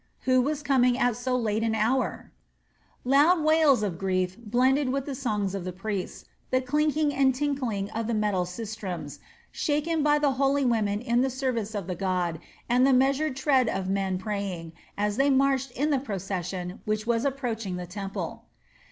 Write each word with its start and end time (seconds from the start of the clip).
Who 0.21 0.41
was 0.41 0.63
coming 0.63 0.97
at 0.97 1.15
so 1.15 1.37
late 1.37 1.61
an 1.61 1.75
hour? 1.75 2.31
Loud 3.05 3.43
wails 3.43 3.83
of 3.83 3.99
grief 3.99 4.35
blended 4.39 4.89
with 4.89 5.05
the 5.05 5.13
songs 5.13 5.53
of 5.53 5.63
the 5.63 5.71
priests, 5.71 6.25
the 6.49 6.59
clinking 6.59 7.13
and 7.13 7.35
tinkling 7.35 7.91
of 7.91 8.07
the 8.07 8.15
metal 8.15 8.45
sistrums, 8.45 9.19
shaken 9.51 10.01
by 10.01 10.17
the 10.17 10.31
holy 10.31 10.65
women 10.65 11.01
in 11.01 11.21
the 11.21 11.29
service 11.29 11.75
of 11.75 11.85
the 11.85 11.93
god, 11.93 12.39
and 12.67 12.83
the 12.83 12.93
measured 12.93 13.35
tread 13.35 13.69
of 13.69 13.91
men 13.91 14.17
praying 14.17 14.71
as 14.97 15.17
they 15.17 15.29
marched 15.29 15.69
in 15.69 15.91
the 15.91 15.99
procession 15.99 16.81
which 16.83 17.05
was 17.05 17.23
approaching 17.23 17.75
the 17.75 17.85
temple. 17.85 18.45